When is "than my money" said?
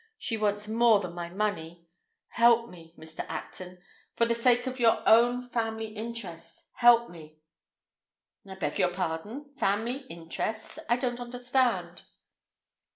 0.99-1.85